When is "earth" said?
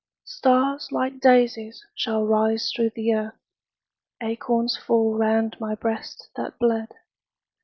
3.13-3.37